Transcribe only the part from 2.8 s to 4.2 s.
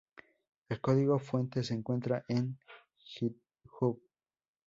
Github.